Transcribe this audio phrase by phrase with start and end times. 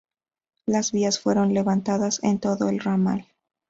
[0.65, 3.27] Las vías fueron levantadas en todo el ramal.